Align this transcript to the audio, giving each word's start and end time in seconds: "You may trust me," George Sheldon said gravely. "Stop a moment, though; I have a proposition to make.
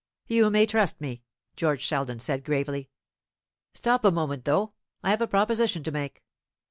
"You 0.25 0.49
may 0.49 0.65
trust 0.65 0.99
me," 0.99 1.21
George 1.55 1.81
Sheldon 1.85 2.17
said 2.17 2.43
gravely. 2.43 2.89
"Stop 3.75 4.03
a 4.03 4.09
moment, 4.09 4.45
though; 4.45 4.73
I 5.03 5.11
have 5.11 5.21
a 5.21 5.27
proposition 5.27 5.83
to 5.83 5.91
make. 5.91 6.23